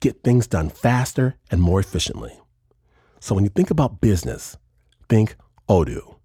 get 0.00 0.22
things 0.22 0.46
done 0.46 0.70
faster 0.70 1.36
and 1.50 1.62
more 1.62 1.80
efficiently. 1.80 2.32
So 3.20 3.34
when 3.34 3.44
you 3.44 3.50
think 3.50 3.70
about 3.70 4.00
business, 4.00 4.56
think 5.08 5.36
Odoo. 5.68 6.16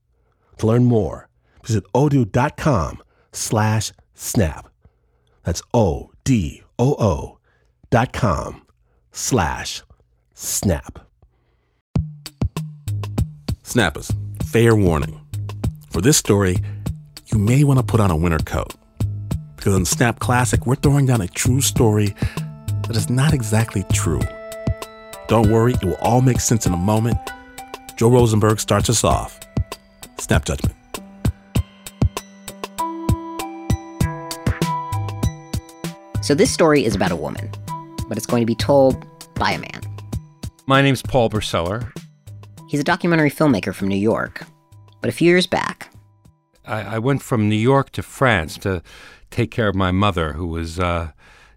To 0.57 0.67
learn 0.67 0.85
more, 0.85 1.29
visit 1.63 1.83
odoo.com 1.93 3.03
slash 3.31 3.91
snap. 4.13 4.69
That's 5.43 5.61
O-D-O-O 5.73 7.39
dot 7.91 8.13
com 8.13 8.65
slash 9.11 9.83
snap. 10.33 10.99
Snappers, 13.63 14.11
fair 14.45 14.75
warning. 14.75 15.19
For 15.89 16.01
this 16.01 16.17
story, 16.17 16.57
you 17.31 17.37
may 17.37 17.63
want 17.63 17.79
to 17.79 17.85
put 17.85 17.99
on 17.99 18.11
a 18.11 18.15
winter 18.15 18.39
coat. 18.39 18.73
Because 19.55 19.75
on 19.75 19.85
Snap 19.85 20.19
Classic, 20.19 20.65
we're 20.65 20.75
throwing 20.75 21.05
down 21.05 21.21
a 21.21 21.27
true 21.27 21.61
story 21.61 22.15
that 22.87 22.95
is 22.95 23.09
not 23.09 23.33
exactly 23.33 23.83
true. 23.91 24.21
Don't 25.27 25.49
worry, 25.49 25.73
it 25.73 25.83
will 25.83 25.97
all 26.01 26.21
make 26.21 26.39
sense 26.39 26.65
in 26.65 26.73
a 26.73 26.77
moment. 26.77 27.17
Joe 27.97 28.09
Rosenberg 28.09 28.59
starts 28.59 28.89
us 28.89 29.03
off. 29.03 29.39
Snap 30.19 30.45
Judgment. 30.45 30.75
So, 36.21 36.33
this 36.33 36.51
story 36.51 36.85
is 36.85 36.95
about 36.95 37.11
a 37.11 37.15
woman, 37.15 37.51
but 38.07 38.17
it's 38.17 38.25
going 38.25 38.41
to 38.41 38.47
be 38.47 38.55
told 38.55 39.05
by 39.35 39.51
a 39.51 39.59
man. 39.59 39.81
My 40.65 40.81
name's 40.81 41.01
Paul 41.01 41.29
Berczeller. 41.29 41.91
He's 42.67 42.79
a 42.79 42.83
documentary 42.83 43.29
filmmaker 43.29 43.73
from 43.73 43.87
New 43.87 43.97
York. 43.97 44.43
But 45.01 45.09
a 45.09 45.11
few 45.11 45.29
years 45.29 45.45
back, 45.45 45.91
I, 46.65 46.95
I 46.95 46.99
went 46.99 47.21
from 47.21 47.47
New 47.47 47.55
York 47.55 47.91
to 47.91 48.01
France 48.01 48.57
to 48.59 48.81
take 49.29 49.51
care 49.51 49.67
of 49.67 49.75
my 49.75 49.91
mother, 49.91 50.33
who 50.33 50.47
was 50.47 50.79
uh, 50.79 51.11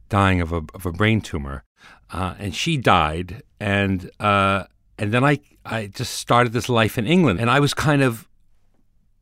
dying 0.09 0.41
of 0.41 0.53
a, 0.53 0.63
of 0.75 0.87
a 0.87 0.93
brain 0.93 1.21
tumor. 1.21 1.65
Uh, 2.11 2.35
and 2.39 2.55
she 2.55 2.77
died. 2.77 3.43
And, 3.61 4.11
uh, 4.21 4.65
and 4.99 5.13
then 5.13 5.25
I, 5.25 5.41
I 5.65 5.87
just 5.87 6.15
started 6.15 6.53
this 6.53 6.69
life 6.69 6.99
in 6.99 7.07
England. 7.07 7.41
And 7.41 7.51
I 7.51 7.61
was 7.61 7.75
kind 7.75 8.03
of 8.03 8.29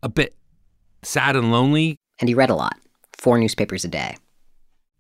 a 0.02 0.08
bit 0.08 0.34
sad 1.02 1.36
and 1.36 1.50
lonely. 1.52 1.96
and 2.20 2.28
he 2.28 2.34
read 2.34 2.50
a 2.50 2.54
lot 2.54 2.76
four 3.19 3.38
newspapers 3.38 3.84
a 3.84 3.88
day. 3.88 4.16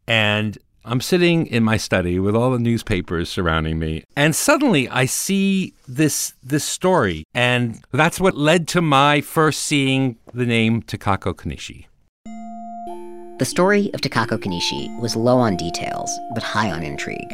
and 0.08 0.58
I'm 0.88 1.00
sitting 1.00 1.48
in 1.48 1.64
my 1.64 1.78
study 1.78 2.20
with 2.20 2.36
all 2.36 2.52
the 2.52 2.60
newspapers 2.60 3.28
surrounding 3.28 3.80
me, 3.80 4.04
and 4.16 4.36
suddenly 4.36 4.88
I 4.88 5.06
see 5.06 5.74
this 5.88 6.34
this 6.44 6.64
story, 6.64 7.24
and 7.34 7.82
that's 7.90 8.20
what 8.20 8.36
led 8.36 8.68
to 8.68 8.80
my 8.80 9.20
first 9.20 9.62
seeing 9.62 10.16
the 10.32 10.46
name 10.46 10.82
Takako 10.82 11.34
Konishi. 11.34 11.86
The 13.38 13.44
story 13.44 13.90
of 13.92 14.00
Takako 14.00 14.38
Konishi 14.38 14.98
was 14.98 15.14
low 15.14 15.36
on 15.36 15.56
details, 15.56 16.10
but 16.32 16.42
high 16.42 16.70
on 16.70 16.82
intrigue. 16.82 17.30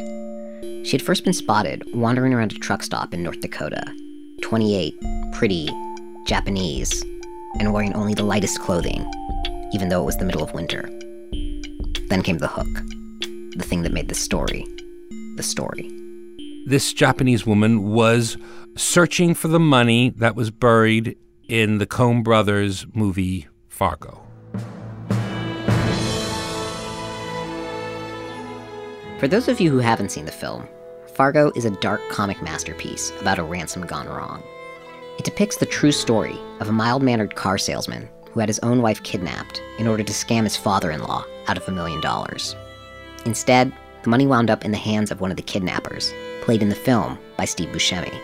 She 0.85 0.91
had 0.91 1.01
first 1.01 1.23
been 1.23 1.31
spotted 1.31 1.81
wandering 1.93 2.33
around 2.33 2.51
a 2.51 2.55
truck 2.55 2.83
stop 2.83 3.13
in 3.13 3.23
North 3.23 3.39
Dakota, 3.39 3.81
28, 4.41 4.93
pretty, 5.31 5.69
Japanese, 6.27 7.05
and 7.57 7.71
wearing 7.71 7.93
only 7.93 8.13
the 8.13 8.23
lightest 8.23 8.59
clothing, 8.59 9.09
even 9.71 9.87
though 9.87 10.01
it 10.01 10.05
was 10.05 10.17
the 10.17 10.25
middle 10.25 10.43
of 10.43 10.53
winter. 10.53 10.89
Then 12.09 12.21
came 12.21 12.39
the 12.39 12.49
hook, 12.49 12.67
the 13.55 13.65
thing 13.65 13.83
that 13.83 13.93
made 13.93 14.09
the 14.09 14.15
story 14.15 14.67
the 15.37 15.43
story. 15.43 15.89
This 16.65 16.93
Japanese 16.93 17.45
woman 17.45 17.93
was 17.93 18.37
searching 18.75 19.33
for 19.33 19.47
the 19.47 19.59
money 19.59 20.09
that 20.09 20.35
was 20.35 20.51
buried 20.51 21.17
in 21.47 21.77
the 21.77 21.87
Coen 21.87 22.23
Brothers 22.23 22.85
movie 22.93 23.47
Fargo. 23.69 24.22
For 29.19 29.27
those 29.27 29.47
of 29.47 29.61
you 29.61 29.71
who 29.71 29.77
haven't 29.77 30.11
seen 30.11 30.25
the 30.25 30.31
film, 30.31 30.67
Fargo 31.13 31.51
is 31.55 31.65
a 31.65 31.71
dark 31.71 32.01
comic 32.09 32.41
masterpiece 32.41 33.11
about 33.21 33.39
a 33.39 33.43
ransom 33.43 33.85
gone 33.85 34.07
wrong. 34.07 34.43
It 35.17 35.25
depicts 35.25 35.57
the 35.57 35.65
true 35.65 35.91
story 35.91 36.37
of 36.59 36.67
a 36.67 36.73
mild 36.73 37.03
mannered 37.03 37.35
car 37.35 37.57
salesman 37.57 38.09
who 38.31 38.39
had 38.39 38.49
his 38.49 38.59
own 38.59 38.81
wife 38.81 39.01
kidnapped 39.03 39.61
in 39.77 39.87
order 39.87 40.03
to 40.03 40.11
scam 40.11 40.43
his 40.43 40.57
father 40.57 40.91
in 40.91 41.01
law 41.01 41.23
out 41.47 41.57
of 41.57 41.67
a 41.67 41.71
million 41.71 42.01
dollars. 42.01 42.55
Instead, 43.25 43.71
the 44.01 44.09
money 44.09 44.27
wound 44.27 44.49
up 44.49 44.65
in 44.65 44.71
the 44.71 44.77
hands 44.77 45.11
of 45.11 45.21
one 45.21 45.31
of 45.31 45.37
the 45.37 45.43
kidnappers, 45.43 46.11
played 46.41 46.61
in 46.61 46.69
the 46.69 46.75
film 46.75 47.17
by 47.37 47.45
Steve 47.45 47.69
Buscemi. 47.69 48.19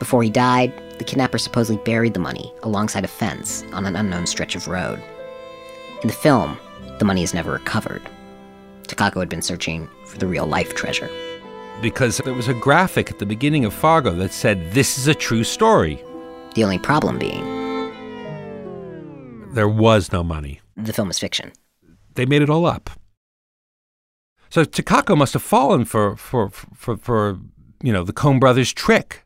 Before 0.00 0.22
he 0.22 0.30
died, 0.30 0.72
the 0.98 1.04
kidnapper 1.04 1.38
supposedly 1.38 1.80
buried 1.84 2.14
the 2.14 2.20
money 2.20 2.52
alongside 2.62 3.04
a 3.04 3.08
fence 3.08 3.62
on 3.72 3.86
an 3.86 3.94
unknown 3.94 4.26
stretch 4.26 4.56
of 4.56 4.66
road. 4.66 5.00
In 6.02 6.08
the 6.08 6.14
film, 6.14 6.58
the 6.98 7.04
money 7.04 7.22
is 7.22 7.34
never 7.34 7.52
recovered. 7.52 8.02
Takako 8.90 9.20
had 9.20 9.28
been 9.28 9.42
searching 9.42 9.88
for 10.04 10.18
the 10.18 10.26
real 10.26 10.46
life 10.46 10.74
treasure. 10.74 11.08
Because 11.80 12.18
there 12.18 12.34
was 12.34 12.48
a 12.48 12.54
graphic 12.54 13.10
at 13.10 13.18
the 13.18 13.26
beginning 13.26 13.64
of 13.64 13.72
Fargo 13.72 14.12
that 14.16 14.32
said, 14.32 14.72
This 14.72 14.98
is 14.98 15.06
a 15.06 15.14
true 15.14 15.44
story. 15.44 16.02
The 16.54 16.64
only 16.64 16.78
problem 16.78 17.18
being, 17.18 17.44
There 19.54 19.68
was 19.68 20.12
no 20.12 20.22
money. 20.22 20.60
the 20.76 20.92
film 20.92 21.10
is 21.10 21.18
fiction. 21.18 21.52
they 22.14 22.26
made 22.26 22.42
it 22.42 22.50
all 22.50 22.66
up. 22.66 22.90
So 24.50 24.64
Takako 24.64 25.16
must 25.16 25.32
have 25.34 25.42
fallen 25.42 25.84
for 25.84 26.16
for 26.16 26.50
for, 26.50 26.96
for 26.96 27.38
you 27.82 27.92
know 27.92 28.02
the 28.04 28.12
Coen 28.12 28.40
Brothers 28.40 28.72
trick. 28.72 29.24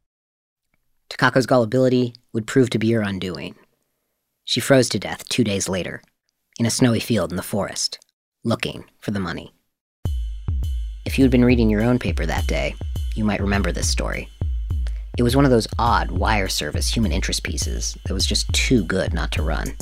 Takako's 1.09 1.47
gullibility 1.47 2.15
would 2.35 2.47
prove 2.47 2.69
to 2.71 2.79
be 2.79 2.91
her 2.93 3.01
undoing. 3.01 3.55
She 4.45 4.61
froze 4.61 4.89
to 4.91 4.99
death 4.99 5.27
two 5.31 5.45
days 5.45 5.69
later, 5.69 6.03
in 6.59 6.67
a 6.67 6.71
snowy 6.71 7.01
field 7.01 7.31
in 7.31 7.37
the 7.37 7.43
forest, 7.43 7.99
looking 8.45 8.85
for 8.99 9.11
the 9.13 9.21
money. 9.21 9.54
If 11.07 11.19
you 11.19 11.25
had 11.25 11.31
been 11.31 11.45
reading 11.45 11.69
your 11.69 11.83
own 11.83 11.99
paper 11.99 12.25
that 12.25 12.47
day, 12.47 12.75
you 13.15 13.25
might 13.25 13.41
remember 13.41 13.71
this 13.71 13.89
story. 13.89 14.29
It 15.19 15.23
was 15.23 15.37
one 15.37 15.45
of 15.45 15.51
those 15.51 15.69
odd 15.79 16.11
wire 16.11 16.49
service 16.49 16.89
human 16.89 17.13
interest 17.13 17.43
pieces 17.43 17.97
that 18.07 18.15
was 18.15 18.25
just 18.25 18.51
too 18.55 18.85
good 18.85 19.13
not 19.13 19.31
to 19.33 19.43
run. 19.43 19.75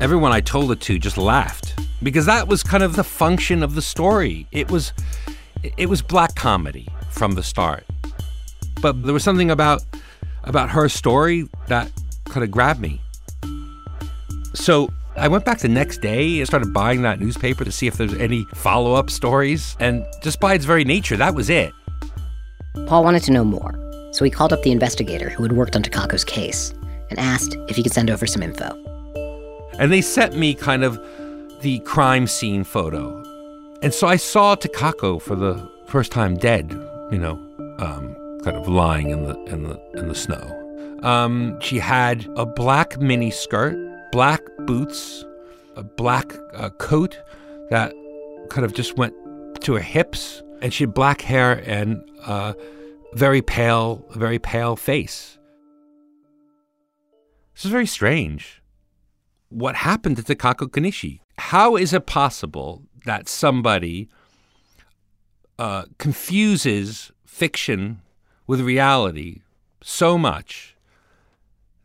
Everyone 0.00 0.30
I 0.30 0.40
told 0.40 0.70
it 0.70 0.80
to 0.82 0.98
just 0.98 1.18
laughed 1.18 1.74
because 2.04 2.26
that 2.26 2.46
was 2.46 2.62
kind 2.62 2.84
of 2.84 2.94
the 2.94 3.02
function 3.02 3.64
of 3.64 3.74
the 3.74 3.82
story. 3.82 4.46
It 4.52 4.70
was 4.70 4.92
it 5.76 5.88
was 5.88 6.02
black 6.02 6.36
comedy 6.36 6.88
from 7.10 7.32
the 7.32 7.42
start. 7.42 7.84
But 8.80 9.02
there 9.02 9.12
was 9.12 9.24
something 9.24 9.50
about 9.50 9.82
about 10.44 10.70
her 10.70 10.88
story 10.88 11.48
that 11.66 11.90
kind 12.26 12.44
of 12.44 12.52
grabbed 12.52 12.80
me. 12.80 13.00
So 14.54 14.88
I 15.16 15.28
went 15.28 15.44
back 15.44 15.58
the 15.58 15.68
next 15.68 16.00
day 16.00 16.38
and 16.38 16.46
started 16.46 16.72
buying 16.72 17.02
that 17.02 17.20
newspaper 17.20 17.64
to 17.64 17.70
see 17.70 17.86
if 17.86 17.96
there's 17.96 18.14
any 18.14 18.46
follow 18.54 18.94
up 18.94 19.10
stories. 19.10 19.76
And 19.78 20.04
just 20.22 20.40
by 20.40 20.54
its 20.54 20.64
very 20.64 20.84
nature, 20.84 21.16
that 21.16 21.34
was 21.34 21.48
it. 21.50 21.72
Paul 22.86 23.04
wanted 23.04 23.22
to 23.24 23.32
know 23.32 23.44
more, 23.44 23.72
so 24.12 24.24
he 24.24 24.30
called 24.30 24.52
up 24.52 24.62
the 24.62 24.72
investigator 24.72 25.30
who 25.30 25.44
had 25.44 25.52
worked 25.52 25.76
on 25.76 25.82
Takako's 25.82 26.24
case 26.24 26.74
and 27.10 27.18
asked 27.18 27.56
if 27.68 27.76
he 27.76 27.82
could 27.82 27.92
send 27.92 28.10
over 28.10 28.26
some 28.26 28.42
info. 28.42 28.76
And 29.78 29.92
they 29.92 30.00
sent 30.00 30.36
me 30.36 30.54
kind 30.54 30.82
of 30.82 31.00
the 31.62 31.78
crime 31.80 32.26
scene 32.26 32.64
photo. 32.64 33.22
And 33.82 33.94
so 33.94 34.08
I 34.08 34.16
saw 34.16 34.56
Takako 34.56 35.22
for 35.22 35.36
the 35.36 35.70
first 35.86 36.10
time 36.10 36.36
dead, 36.36 36.72
you 37.12 37.18
know, 37.18 37.34
um, 37.78 38.16
kind 38.42 38.56
of 38.56 38.68
lying 38.68 39.10
in 39.10 39.24
the 39.24 39.34
in 39.44 39.62
the 39.62 39.80
in 39.94 40.08
the 40.08 40.14
snow. 40.14 40.60
Um, 41.02 41.60
she 41.60 41.78
had 41.78 42.26
a 42.36 42.46
black 42.46 42.98
mini 42.98 43.30
skirt, 43.30 43.76
black 44.10 44.40
boots, 44.66 45.24
a 45.76 45.82
black 45.82 46.34
uh, 46.54 46.70
coat 46.70 47.18
that 47.70 47.92
kind 48.50 48.64
of 48.64 48.74
just 48.74 48.96
went 48.96 49.14
to 49.60 49.74
her 49.74 49.80
hips, 49.80 50.42
and 50.60 50.72
she 50.72 50.84
had 50.84 50.94
black 50.94 51.20
hair 51.20 51.62
and 51.66 52.02
uh, 52.24 52.54
very 53.14 53.42
pale, 53.42 54.04
very 54.10 54.38
pale 54.38 54.76
face. 54.76 55.38
This 57.54 57.64
is 57.64 57.70
very 57.70 57.86
strange. 57.86 58.62
What 59.48 59.76
happened 59.76 60.16
to 60.16 60.22
Takako 60.22 60.68
Konishi? 60.68 61.20
How 61.38 61.76
is 61.76 61.92
it 61.92 62.06
possible 62.06 62.82
that 63.04 63.28
somebody 63.28 64.08
uh, 65.58 65.84
confuses 65.98 67.12
fiction 67.24 68.00
with 68.46 68.60
reality 68.60 69.42
so 69.82 70.18
much 70.18 70.73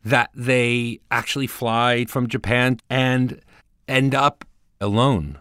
that 0.04 0.30
they 0.34 1.00
actually 1.10 1.46
fly 1.46 2.04
from 2.06 2.26
Japan 2.26 2.78
and 2.88 3.40
end 3.86 4.14
up 4.14 4.44
alone 4.80 5.38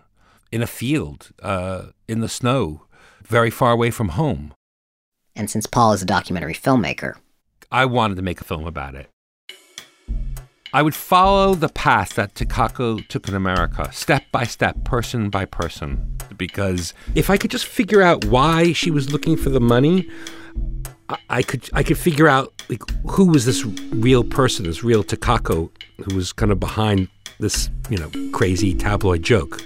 in 0.51 0.61
a 0.61 0.67
field 0.67 1.31
uh, 1.41 1.87
in 2.07 2.19
the 2.19 2.29
snow, 2.29 2.85
very 3.23 3.49
far 3.49 3.71
away 3.71 3.91
from 3.91 4.09
home. 4.09 4.53
And 5.35 5.49
since 5.49 5.65
Paul 5.65 5.93
is 5.93 6.01
a 6.01 6.05
documentary 6.05 6.53
filmmaker, 6.53 7.15
I 7.71 7.85
wanted 7.85 8.15
to 8.15 8.21
make 8.21 8.41
a 8.41 8.43
film 8.43 8.65
about 8.65 8.95
it. 8.95 9.09
I 10.71 10.83
would 10.83 10.93
follow 10.93 11.55
the 11.55 11.69
path 11.69 12.13
that 12.15 12.35
Takako 12.35 13.07
took 13.07 13.27
in 13.27 13.33
America, 13.33 13.89
step 13.91 14.23
by 14.31 14.43
step, 14.43 14.83
person 14.83 15.29
by 15.31 15.45
person, 15.45 16.17
because 16.37 16.93
if 17.15 17.31
I 17.31 17.37
could 17.37 17.49
just 17.49 17.65
figure 17.65 18.03
out 18.03 18.25
why 18.25 18.73
she 18.73 18.91
was 18.91 19.11
looking 19.11 19.35
for 19.35 19.49
the 19.49 19.59
money, 19.59 20.07
I, 21.09 21.17
I 21.29 21.41
could 21.41 21.69
I 21.73 21.83
could 21.83 21.97
figure 21.97 22.27
out 22.27 22.53
like 22.69 22.81
who 23.09 23.25
was 23.25 23.45
this 23.45 23.65
real 23.65 24.23
person, 24.23 24.65
this 24.65 24.83
real 24.83 25.03
Takako, 25.03 25.69
who 26.03 26.15
was 26.15 26.31
kind 26.31 26.51
of 26.51 26.59
behind 26.59 27.07
this 27.39 27.69
you 27.89 27.97
know 27.97 28.09
crazy 28.31 28.73
tabloid 28.73 29.23
joke. 29.23 29.61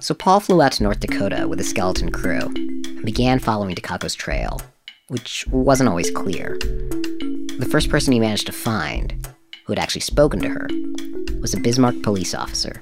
So 0.00 0.14
Paul 0.14 0.40
flew 0.40 0.60
out 0.60 0.72
to 0.72 0.82
North 0.82 1.00
Dakota 1.00 1.48
with 1.48 1.60
a 1.60 1.64
skeleton 1.64 2.12
crew 2.12 2.40
and 2.54 3.04
began 3.04 3.38
following 3.38 3.74
Takako's 3.74 4.14
trail, 4.14 4.60
which 5.08 5.46
wasn't 5.48 5.88
always 5.88 6.10
clear. 6.10 6.58
The 6.58 7.68
first 7.70 7.88
person 7.88 8.12
he 8.12 8.20
managed 8.20 8.46
to 8.46 8.52
find 8.52 9.24
who 9.64 9.72
had 9.72 9.78
actually 9.78 10.02
spoken 10.02 10.40
to 10.40 10.48
her, 10.48 10.68
was 11.40 11.54
a 11.54 11.60
Bismarck 11.60 12.02
police 12.02 12.34
officer 12.34 12.80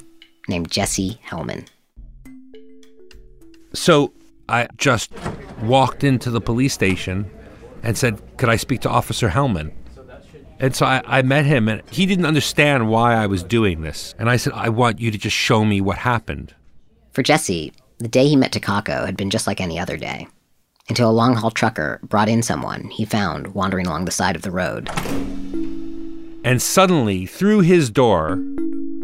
named 0.48 0.70
Jesse 0.70 1.20
Hellman. 1.26 1.66
So 3.72 4.12
I 4.48 4.68
just 4.76 5.12
walked 5.62 6.04
into 6.04 6.30
the 6.30 6.40
police 6.40 6.74
station 6.74 7.30
and 7.82 7.96
said, 7.96 8.20
Could 8.36 8.48
I 8.48 8.56
speak 8.56 8.80
to 8.82 8.90
Officer 8.90 9.30
Hellman? 9.30 9.72
And 10.58 10.76
so 10.76 10.86
I, 10.86 11.02
I, 11.04 11.22
met 11.22 11.44
him, 11.44 11.66
and 11.66 11.82
he 11.90 12.06
didn't 12.06 12.24
understand 12.24 12.88
why 12.88 13.14
I 13.14 13.26
was 13.26 13.42
doing 13.42 13.80
this. 13.80 14.14
And 14.16 14.30
I 14.30 14.36
said, 14.36 14.52
I 14.52 14.68
want 14.68 15.00
you 15.00 15.10
to 15.10 15.18
just 15.18 15.34
show 15.34 15.64
me 15.64 15.80
what 15.80 15.98
happened. 15.98 16.54
For 17.10 17.24
Jesse, 17.24 17.72
the 17.98 18.06
day 18.06 18.28
he 18.28 18.36
met 18.36 18.52
Takako 18.52 19.04
had 19.04 19.16
been 19.16 19.28
just 19.28 19.48
like 19.48 19.60
any 19.60 19.80
other 19.80 19.96
day, 19.96 20.28
until 20.88 21.10
a 21.10 21.12
long 21.12 21.34
haul 21.34 21.50
trucker 21.50 21.98
brought 22.04 22.28
in 22.28 22.44
someone 22.44 22.84
he 22.90 23.04
found 23.04 23.54
wandering 23.54 23.88
along 23.88 24.04
the 24.04 24.12
side 24.12 24.36
of 24.36 24.42
the 24.42 24.52
road. 24.52 24.88
And 26.44 26.62
suddenly, 26.62 27.26
through 27.26 27.60
his 27.60 27.90
door, 27.90 28.40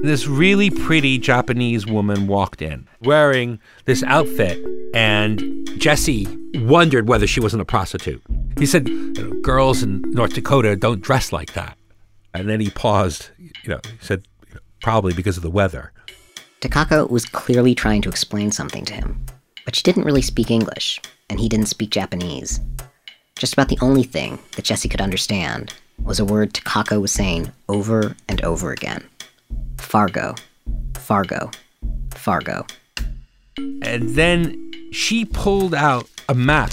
this 0.00 0.28
really 0.28 0.70
pretty 0.70 1.18
Japanese 1.18 1.86
woman 1.86 2.28
walked 2.28 2.62
in 2.62 2.86
wearing 3.02 3.58
this 3.84 4.04
outfit, 4.04 4.64
and 4.94 5.68
Jesse 5.78 6.26
wondered 6.54 7.08
whether 7.08 7.26
she 7.26 7.40
wasn't 7.40 7.62
a 7.62 7.64
prostitute. 7.64 8.22
He 8.58 8.66
said, 8.66 8.88
you 8.88 9.12
know, 9.12 9.40
Girls 9.42 9.82
in 9.82 10.02
North 10.08 10.34
Dakota 10.34 10.76
don't 10.76 11.00
dress 11.00 11.32
like 11.32 11.52
that. 11.52 11.76
And 12.34 12.48
then 12.48 12.60
he 12.60 12.70
paused, 12.70 13.30
you 13.38 13.70
know, 13.70 13.80
he 13.84 14.04
said, 14.04 14.26
Probably 14.80 15.12
because 15.12 15.36
of 15.36 15.42
the 15.42 15.50
weather. 15.50 15.92
Takako 16.60 17.10
was 17.10 17.26
clearly 17.26 17.74
trying 17.74 18.00
to 18.02 18.08
explain 18.08 18.52
something 18.52 18.84
to 18.84 18.94
him, 18.94 19.24
but 19.64 19.74
she 19.74 19.82
didn't 19.82 20.04
really 20.04 20.22
speak 20.22 20.50
English, 20.50 21.00
and 21.28 21.40
he 21.40 21.48
didn't 21.48 21.66
speak 21.66 21.90
Japanese. 21.90 22.60
Just 23.36 23.52
about 23.52 23.68
the 23.68 23.78
only 23.80 24.04
thing 24.04 24.38
that 24.56 24.64
Jesse 24.64 24.88
could 24.88 25.00
understand 25.00 25.74
was 26.02 26.20
a 26.20 26.24
word 26.24 26.52
Takako 26.52 27.00
was 27.00 27.12
saying 27.12 27.52
over 27.68 28.16
and 28.28 28.40
over 28.42 28.72
again 28.72 29.04
Fargo, 29.78 30.34
Fargo, 30.94 31.50
Fargo. 32.14 32.66
And 33.56 34.10
then 34.10 34.67
she 34.92 35.24
pulled 35.24 35.74
out 35.74 36.08
a 36.28 36.34
map. 36.34 36.70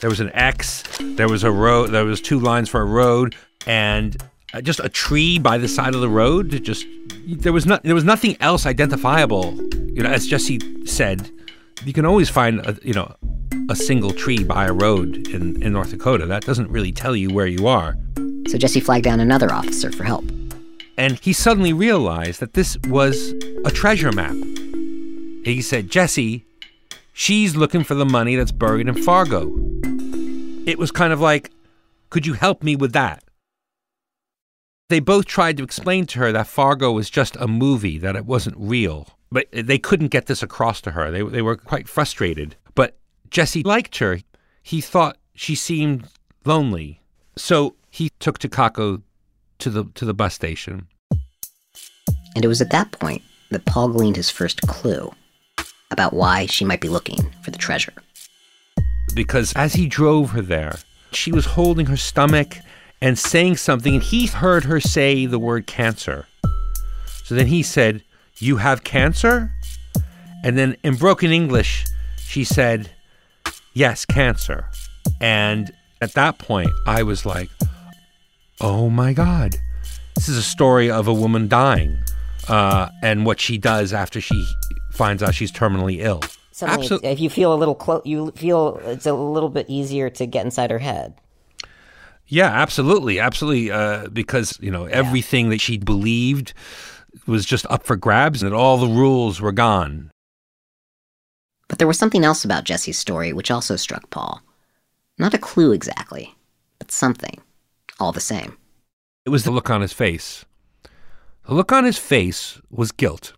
There 0.00 0.10
was 0.10 0.20
an 0.20 0.30
X, 0.34 0.82
there 1.00 1.28
was 1.28 1.44
a 1.44 1.50
road, 1.50 1.90
there 1.90 2.04
was 2.04 2.20
two 2.20 2.38
lines 2.38 2.68
for 2.68 2.80
a 2.80 2.84
road, 2.84 3.34
and 3.66 4.16
uh, 4.52 4.60
just 4.60 4.80
a 4.80 4.88
tree 4.88 5.38
by 5.38 5.56
the 5.56 5.68
side 5.68 5.94
of 5.94 6.00
the 6.00 6.08
road. 6.08 6.62
Just 6.62 6.86
there 7.26 7.52
was 7.52 7.64
not 7.66 7.82
there 7.84 7.94
was 7.94 8.04
nothing 8.04 8.36
else 8.40 8.66
identifiable. 8.66 9.54
You 9.74 10.02
know, 10.02 10.10
as 10.10 10.26
Jesse 10.26 10.86
said, 10.86 11.30
you 11.84 11.92
can 11.92 12.04
always 12.04 12.28
find 12.28 12.60
a, 12.66 12.76
you 12.82 12.92
know 12.92 13.14
a 13.70 13.76
single 13.76 14.10
tree 14.10 14.44
by 14.44 14.66
a 14.66 14.72
road 14.72 15.28
in, 15.28 15.62
in 15.62 15.72
North 15.72 15.90
Dakota. 15.90 16.26
That 16.26 16.44
doesn't 16.44 16.70
really 16.70 16.92
tell 16.92 17.16
you 17.16 17.32
where 17.32 17.46
you 17.46 17.66
are 17.66 17.96
so 18.48 18.58
Jesse 18.58 18.80
flagged 18.80 19.04
down 19.04 19.20
another 19.20 19.52
officer 19.52 19.90
for 19.90 20.04
help. 20.04 20.24
And 20.96 21.18
he 21.18 21.32
suddenly 21.32 21.72
realized 21.72 22.40
that 22.40 22.52
this 22.52 22.76
was 22.88 23.34
a 23.64 23.70
treasure 23.70 24.12
map. 24.12 24.34
He 25.44 25.60
said, 25.60 25.90
Jesse, 25.90 26.44
she's 27.14 27.56
looking 27.56 27.84
for 27.84 27.94
the 27.94 28.04
money 28.04 28.36
that's 28.36 28.52
buried 28.52 28.88
in 28.88 29.02
Fargo. 29.02 29.50
It 30.66 30.78
was 30.78 30.90
kind 30.90 31.12
of 31.12 31.20
like, 31.20 31.50
could 32.10 32.26
you 32.26 32.34
help 32.34 32.62
me 32.62 32.76
with 32.76 32.92
that? 32.92 33.24
They 34.90 35.00
both 35.00 35.24
tried 35.24 35.56
to 35.56 35.64
explain 35.64 36.04
to 36.06 36.18
her 36.18 36.32
that 36.32 36.46
Fargo 36.46 36.92
was 36.92 37.08
just 37.08 37.36
a 37.36 37.48
movie, 37.48 37.96
that 37.98 38.16
it 38.16 38.26
wasn't 38.26 38.56
real. 38.58 39.08
But 39.32 39.46
they 39.50 39.78
couldn't 39.78 40.08
get 40.08 40.26
this 40.26 40.42
across 40.42 40.82
to 40.82 40.90
her. 40.90 41.10
They, 41.10 41.22
they 41.22 41.40
were 41.40 41.56
quite 41.56 41.88
frustrated. 41.88 42.56
But 42.74 42.98
Jesse 43.30 43.62
liked 43.62 43.96
her. 43.98 44.18
He 44.62 44.80
thought 44.80 45.16
she 45.34 45.54
seemed 45.54 46.08
lonely. 46.44 47.00
So 47.36 47.76
he 47.90 48.10
took 48.18 48.38
Takako 48.38 49.02
to 49.58 49.70
the 49.70 49.84
to 49.94 50.04
the 50.04 50.14
bus 50.14 50.34
station. 50.34 50.88
And 52.36 52.44
it 52.44 52.48
was 52.48 52.60
at 52.60 52.70
that 52.70 52.92
point 52.92 53.22
that 53.50 53.64
Paul 53.64 53.88
gleaned 53.88 54.16
his 54.16 54.30
first 54.30 54.60
clue 54.62 55.12
about 55.90 56.12
why 56.12 56.46
she 56.46 56.64
might 56.64 56.80
be 56.80 56.88
looking 56.88 57.30
for 57.42 57.50
the 57.50 57.58
treasure. 57.58 57.92
Because 59.14 59.52
as 59.54 59.74
he 59.74 59.86
drove 59.86 60.30
her 60.30 60.42
there, 60.42 60.78
she 61.12 61.30
was 61.30 61.46
holding 61.46 61.86
her 61.86 61.96
stomach 61.96 62.58
and 63.00 63.18
saying 63.18 63.56
something, 63.56 63.94
and 63.94 64.02
he 64.02 64.26
heard 64.26 64.64
her 64.64 64.80
say 64.80 65.26
the 65.26 65.38
word 65.38 65.66
cancer. 65.66 66.26
So 67.24 67.34
then 67.34 67.46
he 67.46 67.62
said, 67.62 68.02
You 68.38 68.56
have 68.56 68.84
cancer? 68.84 69.52
And 70.42 70.58
then 70.58 70.76
in 70.82 70.96
broken 70.96 71.30
English, 71.30 71.84
she 72.18 72.44
said, 72.44 72.90
Yes, 73.74 74.04
cancer. 74.04 74.66
And 75.20 75.72
at 76.00 76.12
that 76.14 76.38
point, 76.38 76.70
I 76.86 77.02
was 77.02 77.24
like, 77.24 77.48
oh 78.60 78.88
my 78.90 79.12
God, 79.12 79.56
this 80.14 80.28
is 80.28 80.36
a 80.36 80.42
story 80.42 80.90
of 80.90 81.08
a 81.08 81.14
woman 81.14 81.48
dying 81.48 81.98
uh, 82.48 82.88
and 83.02 83.26
what 83.26 83.40
she 83.40 83.58
does 83.58 83.92
after 83.92 84.20
she 84.20 84.46
finds 84.94 85.22
out 85.22 85.34
she's 85.34 85.52
terminally 85.52 85.98
ill. 86.00 86.22
Suddenly, 86.52 87.00
if 87.02 87.18
you 87.18 87.28
feel 87.28 87.52
a 87.52 87.56
little 87.56 87.74
close, 87.74 88.02
you 88.04 88.30
feel 88.32 88.80
it's 88.84 89.06
a 89.06 89.12
little 89.12 89.48
bit 89.48 89.66
easier 89.68 90.08
to 90.10 90.26
get 90.26 90.44
inside 90.44 90.70
her 90.70 90.78
head. 90.78 91.14
Yeah, 92.26 92.46
absolutely, 92.46 93.18
absolutely. 93.18 93.70
Uh, 93.70 94.08
because 94.08 94.58
you 94.60 94.70
know 94.70 94.84
everything 94.86 95.50
that 95.50 95.60
she 95.60 95.78
believed 95.78 96.54
was 97.26 97.44
just 97.44 97.66
up 97.70 97.84
for 97.84 97.96
grabs, 97.96 98.42
and 98.42 98.54
all 98.54 98.76
the 98.76 98.86
rules 98.86 99.40
were 99.40 99.52
gone. 99.52 100.10
But 101.68 101.78
there 101.78 101.88
was 101.88 101.98
something 101.98 102.24
else 102.24 102.44
about 102.44 102.64
Jesse's 102.64 102.98
story 102.98 103.32
which 103.32 103.50
also 103.50 103.76
struck 103.76 104.08
Paul. 104.10 104.40
Not 105.18 105.34
a 105.34 105.38
clue 105.38 105.72
exactly, 105.72 106.34
but 106.78 106.90
something 106.90 107.40
all 107.98 108.12
the 108.12 108.20
same. 108.20 108.56
It 109.24 109.30
was 109.30 109.44
the 109.44 109.50
look 109.50 109.70
on 109.70 109.80
his 109.80 109.92
face. 109.92 110.44
The 111.46 111.54
look 111.54 111.72
on 111.72 111.84
his 111.84 111.98
face 111.98 112.60
was 112.70 112.92
guilt. 112.92 113.34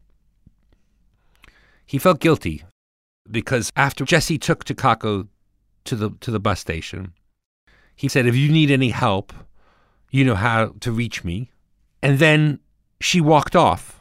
He 1.87 1.99
felt 1.99 2.21
guilty 2.21 2.65
because 3.31 3.71
after 3.77 4.05
Jesse 4.05 4.39
took 4.39 4.65
Takako 4.65 5.29
to 5.85 5.97
the 5.97 6.11
to 6.21 6.31
the 6.31 6.41
bus 6.41 6.61
station, 6.61 7.15
he 7.95 8.09
said, 8.09 8.27
"If 8.27 8.37
you 8.37 8.51
need 8.51 8.71
any 8.71 8.91
help, 8.91 9.33
you 10.11 10.25
know 10.25 10.35
how 10.35 10.75
to 10.81 10.93
reach 10.93 11.25
me." 11.25 11.51
And 12.03 12.19
then 12.19 12.61
she 13.01 13.21
walked 13.21 13.57
off, 13.57 14.01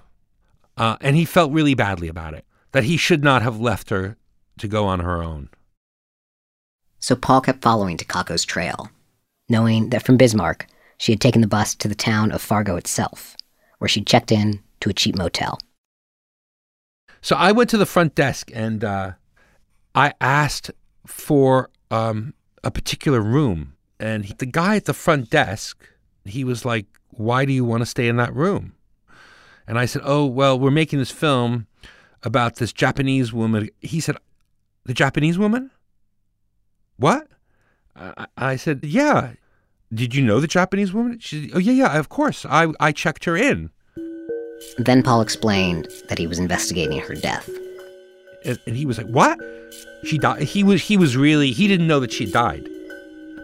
uh, 0.77 0.97
and 0.99 1.15
he 1.15 1.25
felt 1.25 1.51
really 1.51 1.75
badly 1.75 2.07
about 2.07 2.33
it. 2.33 2.45
That 2.71 2.83
he 2.83 2.97
should 2.97 3.23
not 3.23 3.41
have 3.41 3.59
left 3.59 3.89
her 3.89 4.17
to 4.57 4.67
go 4.67 4.85
on 4.85 4.99
her 4.99 5.23
own. 5.23 5.49
So 6.99 7.15
Paul 7.15 7.41
kept 7.41 7.61
following 7.61 7.97
Takako's 7.97 8.43
trail, 8.45 8.89
knowing 9.47 9.91
that 9.91 10.03
from 10.03 10.17
Bismarck, 10.17 10.67
she 10.97 11.11
had 11.11 11.21
taken 11.21 11.41
the 11.41 11.47
bus 11.47 11.75
to 11.75 11.87
the 11.87 11.95
town 11.95 12.31
of 12.31 12.41
Fargo 12.41 12.75
itself, 12.75 13.37
where 13.77 13.87
she 13.87 14.01
checked 14.01 14.31
in 14.31 14.61
to 14.79 14.89
a 14.89 14.93
cheap 14.93 15.15
motel. 15.15 15.59
So 17.25 17.35
I 17.35 17.53
went 17.53 17.71
to 17.71 17.77
the 17.77 17.87
front 17.87 18.13
desk 18.13 18.51
and 18.53 18.83
uh, 18.83 19.13
I 19.95 20.13
asked 20.21 20.69
for 21.07 21.71
um, 21.89 22.35
a 22.63 22.69
particular 22.69 23.19
room. 23.19 23.73
And 23.99 24.25
he, 24.25 24.35
the 24.35 24.45
guy 24.45 24.75
at 24.75 24.85
the 24.85 24.93
front 24.93 25.31
desk, 25.31 25.89
he 26.23 26.43
was 26.43 26.65
like, 26.65 26.85
Why 27.09 27.45
do 27.45 27.51
you 27.51 27.65
want 27.65 27.81
to 27.81 27.87
stay 27.87 28.07
in 28.07 28.17
that 28.17 28.31
room? 28.35 28.75
And 29.67 29.79
I 29.79 29.87
said, 29.87 30.03
Oh, 30.05 30.27
well, 30.27 30.59
we're 30.59 30.69
making 30.69 30.99
this 30.99 31.09
film 31.09 31.65
about 32.21 32.57
this 32.57 32.71
Japanese 32.71 33.33
woman. 33.33 33.69
He 33.81 33.99
said, 33.99 34.17
The 34.83 34.93
Japanese 34.93 35.39
woman? 35.39 35.71
What? 36.97 37.27
I, 37.95 38.27
I 38.37 38.55
said, 38.55 38.81
Yeah. 38.83 39.31
Did 39.91 40.13
you 40.13 40.21
know 40.21 40.39
the 40.39 40.45
Japanese 40.45 40.93
woman? 40.93 41.17
She 41.17 41.49
Oh, 41.55 41.57
yeah, 41.57 41.73
yeah, 41.73 41.97
of 41.97 42.07
course. 42.07 42.45
I, 42.45 42.71
I 42.79 42.91
checked 42.91 43.25
her 43.25 43.35
in. 43.35 43.71
Then 44.77 45.03
Paul 45.03 45.21
explained 45.21 45.87
that 46.07 46.17
he 46.17 46.27
was 46.27 46.39
investigating 46.39 46.99
her 46.99 47.15
death. 47.15 47.49
And, 48.43 48.75
he 48.75 48.85
was 48.85 48.97
like, 48.97 49.07
What? 49.07 49.39
She 50.03 50.17
died. 50.17 50.43
He 50.43 50.63
was, 50.63 50.81
he 50.81 50.97
was 50.97 51.17
really, 51.17 51.51
he 51.51 51.67
didn't 51.67 51.87
know 51.87 51.99
that 51.99 52.11
she 52.11 52.25
died. 52.25 52.67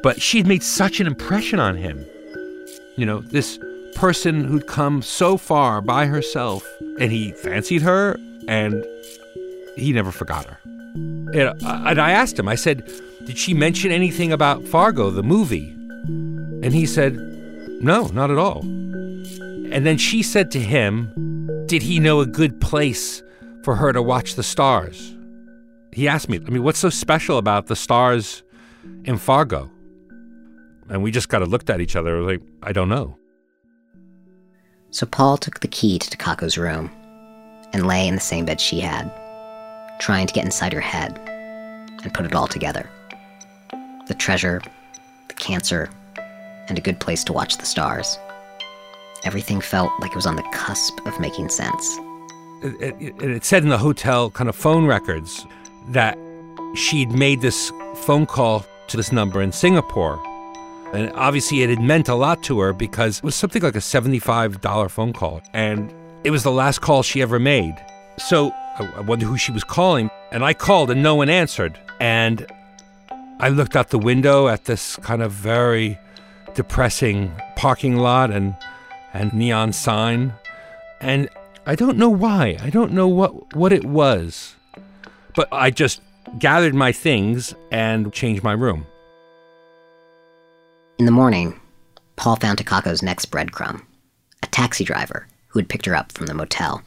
But 0.04 0.22
she'd 0.22 0.48
made 0.48 0.64
such 0.64 1.00
an 1.00 1.08
impression 1.08 1.60
on 1.60 1.76
him. 1.76 2.06
You 2.98 3.06
know, 3.06 3.22
this 3.22 3.60
person 3.96 4.44
who'd 4.44 4.68
come 4.68 5.02
so 5.02 5.38
far 5.38 5.82
by 5.82 6.06
herself, 6.06 6.68
and 7.00 7.12
he 7.12 7.32
fancied 7.32 7.82
her, 7.82 8.18
and 8.48 8.86
he 9.76 9.94
never 9.94 10.12
forgot 10.12 10.46
her. 10.46 10.58
And, 10.66 11.38
uh, 11.38 11.54
and 11.64 12.00
I 12.00 12.12
asked 12.12 12.38
him, 12.38 12.48
I 12.48 12.56
said, 12.56 12.90
Did 13.26 13.38
she 13.38 13.54
mention 13.54 13.92
anything 13.92 14.32
about 14.32 14.64
Fargo, 14.64 15.10
the 15.10 15.24
movie? 15.24 15.72
And 16.64 16.74
he 16.74 16.86
said, 16.86 17.16
No, 17.82 18.08
not 18.08 18.30
at 18.30 18.38
all. 18.38 18.64
And 19.72 19.86
then 19.86 19.98
she 19.98 20.22
said 20.22 20.52
to 20.52 20.60
him, 20.60 21.66
Did 21.68 21.82
he 21.82 22.00
know 22.00 22.20
a 22.20 22.26
good 22.26 22.60
place 22.60 23.24
for 23.64 23.76
her 23.76 23.94
to 23.94 24.02
watch 24.02 24.36
the 24.36 24.44
stars? 24.44 25.16
He 25.94 26.08
asked 26.08 26.30
me, 26.30 26.40
I 26.46 26.50
mean, 26.50 26.64
what's 26.64 26.80
so 26.80 26.90
special 26.90 27.38
about 27.38 27.68
the 27.68 27.76
stars 27.76 28.44
in 29.06 29.18
Fargo? 29.18 29.70
And 30.90 31.02
we 31.02 31.12
just 31.12 31.30
kind 31.30 31.42
of 31.42 31.50
looked 31.50 31.70
at 31.70 31.80
each 31.80 31.96
other 31.96 32.22
like, 32.22 32.42
I 32.64 32.74
don't 32.74 32.90
know. 32.90 33.18
So 34.90 35.06
Paul 35.06 35.38
took 35.38 35.62
the 35.62 35.70
key 35.70 36.00
to 36.00 36.18
Takako's 36.18 36.58
room 36.58 36.92
and 37.72 37.88
lay 37.88 38.06
in 38.06 38.16
the 38.16 38.22
same 38.22 38.44
bed 38.44 38.60
she 38.60 38.82
had, 38.82 39.10
trying 40.02 40.28
to 40.28 40.34
get 40.34 40.44
inside 40.44 40.74
her 40.74 40.82
head 40.82 41.18
and 42.04 42.14
put 42.14 42.26
it 42.26 42.36
all 42.36 42.48
together. 42.48 42.90
The 44.08 44.16
treasure, 44.16 44.62
the 45.30 45.34
cancer, 45.36 45.90
and 46.68 46.78
a 46.78 46.82
good 46.82 47.00
place 47.00 47.24
to 47.26 47.34
watch 47.34 47.58
the 47.58 47.66
stars. 47.66 48.20
Everything 49.24 49.62
felt 49.62 49.92
like 50.00 50.12
it 50.12 50.16
was 50.16 50.26
on 50.26 50.36
the 50.36 50.46
cusp 50.54 51.06
of 51.06 51.20
making 51.20 51.50
sense. 51.50 52.00
It, 52.64 52.96
it, 53.00 53.22
it 53.22 53.46
said 53.46 53.64
in 53.64 53.70
the 53.70 53.78
hotel 53.78 54.30
kind 54.32 54.50
of 54.50 54.56
phone 54.56 54.86
records 54.86 55.46
that 55.90 56.18
she'd 56.76 57.12
made 57.12 57.42
this 57.42 57.72
phone 57.96 58.26
call 58.26 58.66
to 58.88 58.98
this 58.98 59.12
number 59.12 59.42
in 59.42 59.52
Singapore 59.52 60.20
and 60.94 61.12
obviously, 61.14 61.62
it 61.64 61.70
had 61.70 61.82
meant 61.82 62.10
a 62.10 62.16
lot 62.16 62.44
to 62.44 62.60
her 62.60 62.74
because 62.74 63.20
it 63.20 63.24
was 63.24 63.36
something 63.36 63.62
like 63.62 63.76
a 63.76 63.80
$75 63.80 64.92
phone 64.92 65.14
call. 65.14 65.42
And 65.54 65.94
it 66.24 66.32
was 66.32 66.44
the 66.44 66.52
last 66.52 66.82
call 66.82 67.02
she 67.02 67.22
ever 67.22 67.40
made. 67.40 67.76
So 68.18 68.52
I 68.78 69.02
wonder 69.02 69.26
who 69.26 69.38
she 69.38 69.52
was 69.52 69.64
calling. 69.64 70.10
And 70.32 70.44
I 70.44 70.54
called 70.54 70.92
and 70.92 71.02
no 71.02 71.16
one 71.16 71.30
answered. 71.30 71.80
And 72.00 72.46
I 73.40 73.50
looked 73.50 73.76
out 73.76 73.90
the 73.90 74.00
window 74.00 74.48
at 74.50 74.66
this 74.66 74.98
kind 74.98 75.22
of 75.22 75.32
very 75.32 75.98
depressing 76.56 77.32
parking 77.56 77.96
lot 77.96 78.32
and, 78.32 78.56
and 79.14 79.34
neon 79.34 79.74
sign. 79.74 80.34
And 81.00 81.30
I 81.66 81.76
don't 81.76 81.98
know 81.98 82.10
why. 82.10 82.58
I 82.62 82.70
don't 82.70 82.92
know 82.92 83.08
what, 83.08 83.56
what 83.56 83.74
it 83.74 83.86
was. 83.86 84.56
But 85.36 85.48
I 85.52 85.70
just 85.70 86.02
gathered 86.40 86.76
my 86.76 86.92
things 86.92 87.54
and 87.72 88.12
changed 88.14 88.44
my 88.44 88.54
room. 88.54 88.86
In 91.00 91.06
the 91.06 91.12
morning, 91.12 91.60
Paul 92.16 92.36
found 92.36 92.60
Takako's 92.60 93.02
next 93.02 93.32
breadcrumb 93.32 93.84
a 94.44 94.48
taxi 94.48 94.84
driver 94.84 95.28
who 95.48 95.60
had 95.60 95.70
picked 95.70 95.86
her 95.86 95.96
up 95.96 96.12
from 96.12 96.28
the 96.28 96.34
motel. 96.34 96.82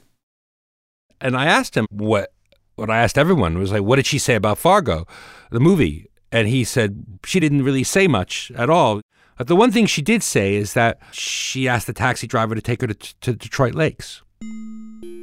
And 1.20 1.36
I 1.36 1.46
asked 1.46 1.76
him 1.76 1.86
what 1.90 2.32
what 2.76 2.90
I 2.90 3.02
asked 3.02 3.16
everyone 3.16 3.58
was 3.58 3.70
like, 3.70 3.82
what 3.82 3.96
did 3.96 4.06
she 4.06 4.18
say 4.18 4.34
about 4.34 4.58
Fargo, 4.58 5.06
the 5.50 5.60
movie? 5.60 6.06
And 6.32 6.48
he 6.48 6.64
said 6.64 7.04
she 7.24 7.38
didn't 7.38 7.62
really 7.62 7.84
say 7.84 8.08
much 8.08 8.50
at 8.56 8.68
all. 8.68 9.00
But 9.36 9.48
the 9.48 9.56
one 9.56 9.72
thing 9.72 9.86
she 9.86 10.02
did 10.02 10.22
say 10.22 10.54
is 10.54 10.74
that 10.74 10.98
she 11.12 11.68
asked 11.68 11.86
the 11.86 11.92
taxi 11.92 12.26
driver 12.26 12.54
to 12.54 12.62
take 12.62 12.80
her 12.80 12.86
to, 12.86 12.94
to 12.94 13.32
Detroit 13.32 13.74
Lakes. 13.74 14.22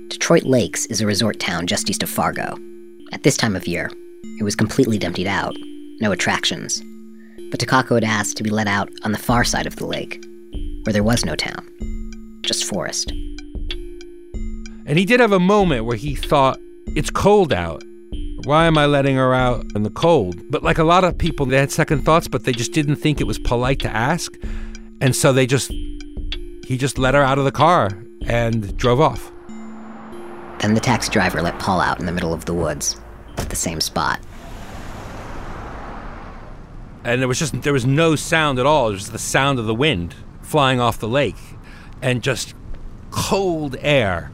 Detroit 0.10 0.44
Lakes 0.44 0.86
is 0.88 1.00
a 1.00 1.08
resort 1.08 1.40
town 1.40 1.66
just 1.66 1.90
east 1.90 2.04
of 2.04 2.10
Fargo. 2.10 2.58
At 3.14 3.24
this 3.24 3.38
time 3.38 3.56
of 3.56 3.68
year, 3.68 3.90
it 4.40 4.44
was 4.44 4.56
completely 4.56 5.02
emptied 5.02 5.28
out, 5.28 5.56
no 6.02 6.12
attractions, 6.12 6.82
but 7.52 7.60
Takako 7.60 7.96
had 7.96 8.04
asked 8.04 8.38
to 8.38 8.44
be 8.44 8.50
let 8.50 8.68
out 8.68 8.90
on 9.04 9.14
the 9.14 9.18
far 9.18 9.44
side 9.44 9.66
of 9.66 9.78
the 9.78 9.86
lake, 9.86 10.24
where 10.84 10.94
there 10.94 11.04
was 11.04 11.26
no 11.26 11.36
town, 11.36 11.68
just 12.44 12.66
forest. 12.66 13.12
And 14.86 14.98
he 14.98 15.06
did 15.06 15.20
have 15.20 15.32
a 15.32 15.40
moment 15.40 15.86
where 15.86 15.98
he 15.98 16.16
thought, 16.16 16.60
it's 16.88 17.10
cold 17.10 17.54
out. 17.54 17.84
Why 18.44 18.66
am 18.66 18.78
I 18.78 18.86
letting 18.86 19.16
her 19.16 19.34
out 19.34 19.66
in 19.76 19.84
the 19.84 19.90
cold? 19.90 20.50
But 20.50 20.64
like 20.64 20.78
a 20.78 20.84
lot 20.84 21.04
of 21.04 21.18
people, 21.18 21.46
they 21.46 21.58
had 21.58 21.72
second 21.72 22.04
thoughts, 22.04 22.28
but 22.28 22.44
they 22.44 22.52
just 22.52 22.72
didn't 22.72 22.96
think 22.96 23.22
it 23.22 23.26
was 23.26 23.40
polite 23.40 23.80
to 23.80 23.90
ask. 23.90 24.36
And 25.00 25.16
so 25.16 25.32
they 25.32 25.46
just, 25.46 25.72
he 26.66 26.78
just 26.78 26.98
let 26.98 27.14
her 27.14 27.22
out 27.22 27.38
of 27.38 27.46
the 27.46 27.52
car 27.52 27.90
and 28.26 28.76
drove 28.78 29.00
off. 29.00 29.32
Then 30.60 30.74
the 30.74 30.80
taxi 30.80 31.12
driver 31.12 31.42
let 31.42 31.58
Paul 31.60 31.82
out 31.82 32.00
in 32.00 32.06
the 32.06 32.12
middle 32.12 32.34
of 32.34 32.46
the 32.46 32.54
woods, 32.54 33.00
at 33.38 33.50
the 33.50 33.56
same 33.56 33.82
spot 33.82 34.20
and 37.04 37.22
there 37.22 37.28
was 37.28 37.40
just 37.40 37.62
there 37.64 37.74
was 37.74 37.86
no 37.86 38.16
sound 38.16 38.60
at 38.60 38.66
all. 38.66 38.90
It 38.90 38.94
was 38.94 39.12
the 39.12 39.20
sound 39.20 39.60
of 39.60 39.66
the 39.66 39.76
wind 39.76 40.16
flying 40.42 40.80
off 40.80 41.00
the 41.00 41.08
lake, 41.08 41.38
and 42.02 42.22
just 42.22 42.54
cold 43.10 43.76
air. 43.80 44.32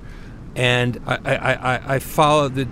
And 0.55 0.99
I 1.05 1.17
I, 1.25 1.53
I, 1.53 1.95
I 1.95 1.99
followed 1.99 2.55
the 2.55 2.67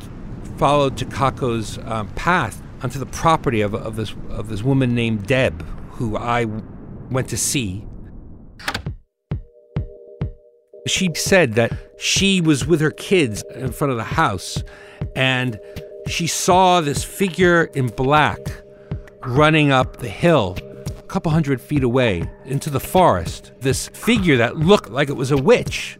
followed 0.58 0.98
Takako's 0.98 1.78
um, 1.86 2.08
path 2.10 2.62
onto 2.82 3.00
the 3.00 3.06
property 3.06 3.62
of, 3.62 3.74
of 3.74 3.96
this 3.96 4.14
of 4.30 4.50
this 4.50 4.64
woman 4.64 4.94
named 4.94 5.28
Deb, 5.28 5.66
who 5.92 6.18
I 6.18 6.46
went 7.10 7.30
to 7.30 7.38
see. 7.38 7.86
She 10.88 11.10
said 11.16 11.54
that 11.54 11.72
she 11.98 12.42
was 12.42 12.68
with 12.68 12.80
her 12.80 12.92
kids 12.92 13.44
in 13.56 13.72
front 13.72 13.92
of 13.92 13.98
the 13.98 14.04
house, 14.04 14.62
and 15.16 15.60
she 16.08 16.28
saw 16.28 16.82
this 16.82 17.04
figure 17.04 17.64
in 17.74 17.88
black 17.88 18.40
running 19.26 19.72
up 19.72 19.98
the 19.98 20.10
hill 20.10 20.56
a 20.88 21.02
couple 21.08 21.32
hundred 21.32 21.60
feet 21.60 21.84
away 21.84 22.30
into 22.46 22.70
the 22.70 22.80
forest. 22.80 23.52
This 23.62 23.88
figure 23.90 24.38
that 24.38 24.58
looked 24.58 24.92
like 24.92 25.10
it 25.10 25.16
was 25.16 25.32
a 25.32 25.38
witch. 25.38 25.98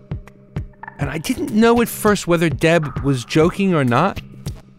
And 1.00 1.10
I 1.10 1.18
didn't 1.18 1.52
know 1.52 1.82
at 1.82 1.88
first 1.88 2.28
whether 2.28 2.50
Deb 2.50 3.00
was 3.00 3.26
joking 3.26 3.74
or 3.74 3.84
not, 3.84 4.22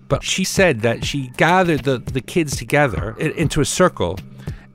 but 0.09 0.23
she 0.23 0.45
said 0.45 0.81
that 0.81 1.05
she 1.05 1.29
gathered 1.37 1.85
the, 1.85 1.99
the 1.99 2.21
kids 2.21 2.57
together 2.57 3.17
into 3.19 3.61
a 3.61 3.65
circle 3.65 4.19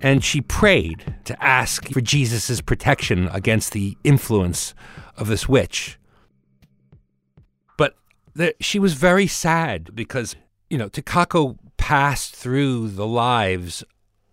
and 0.01 0.23
she 0.23 0.41
prayed 0.41 1.15
to 1.25 1.43
ask 1.43 1.88
for 1.89 2.01
Jesus' 2.01 2.59
protection 2.59 3.27
against 3.29 3.71
the 3.71 3.97
influence 4.03 4.73
of 5.15 5.27
this 5.27 5.47
witch. 5.47 6.00
But 7.77 7.95
the, 8.33 8.55
she 8.59 8.79
was 8.79 8.95
very 8.95 9.27
sad 9.27 9.95
because, 9.95 10.35
you 10.69 10.77
know, 10.77 10.89
Takako 10.89 11.57
passed 11.77 12.35
through 12.35 12.89
the 12.89 13.07
lives 13.07 13.83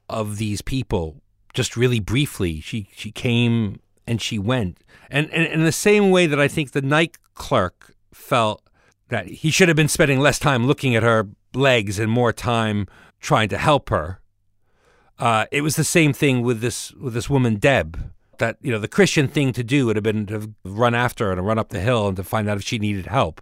of 0.08 0.38
these 0.38 0.62
people 0.62 1.20
just 1.52 1.76
really 1.76 2.00
briefly. 2.00 2.60
She 2.60 2.88
she 2.94 3.10
came 3.10 3.80
and 4.06 4.22
she 4.22 4.38
went. 4.38 4.82
And, 5.10 5.30
and, 5.32 5.46
in 5.46 5.64
the 5.64 5.72
same 5.72 6.10
way 6.10 6.26
that 6.26 6.40
I 6.40 6.48
think 6.48 6.70
the 6.70 6.82
night 6.82 7.18
clerk 7.34 7.94
felt 8.12 8.62
that 9.08 9.26
he 9.26 9.50
should 9.50 9.68
have 9.68 9.76
been 9.76 9.88
spending 9.88 10.20
less 10.20 10.38
time 10.38 10.66
looking 10.66 10.94
at 10.94 11.02
her 11.02 11.28
legs 11.54 11.98
and 11.98 12.10
more 12.10 12.32
time 12.32 12.86
trying 13.20 13.48
to 13.48 13.58
help 13.58 13.90
her. 13.90 14.20
Uh, 15.18 15.46
it 15.50 15.62
was 15.62 15.76
the 15.76 15.84
same 15.84 16.12
thing 16.12 16.42
with 16.42 16.60
this 16.60 16.92
with 16.92 17.14
this 17.14 17.28
woman 17.28 17.56
Deb. 17.56 18.12
That 18.38 18.56
you 18.62 18.70
know 18.70 18.78
the 18.78 18.86
Christian 18.86 19.26
thing 19.26 19.52
to 19.54 19.64
do 19.64 19.86
would 19.86 19.96
have 19.96 20.04
been 20.04 20.26
to 20.26 20.52
run 20.64 20.94
after 20.94 21.26
her 21.26 21.32
and 21.32 21.44
run 21.44 21.58
up 21.58 21.70
the 21.70 21.80
hill 21.80 22.06
and 22.06 22.16
to 22.16 22.22
find 22.22 22.48
out 22.48 22.56
if 22.56 22.62
she 22.62 22.78
needed 22.78 23.06
help, 23.06 23.40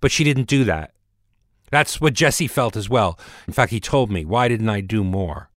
but 0.00 0.10
she 0.10 0.24
didn't 0.24 0.48
do 0.48 0.64
that. 0.64 0.92
That's 1.70 2.00
what 2.00 2.14
Jesse 2.14 2.46
felt 2.46 2.74
as 2.74 2.88
well. 2.88 3.18
In 3.46 3.52
fact, 3.52 3.72
he 3.72 3.80
told 3.80 4.10
me, 4.10 4.24
why 4.24 4.48
didn't 4.48 4.70
I 4.70 4.80
do 4.80 5.04
more? 5.04 5.50